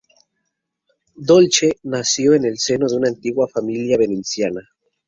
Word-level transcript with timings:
Dolce 1.15 1.77
nació 1.83 2.33
en 2.33 2.45
el 2.45 2.57
seno 2.57 2.87
de 2.89 2.97
una 2.97 3.09
antigua 3.09 3.47
familia 3.47 3.99
veneciana. 3.99 4.61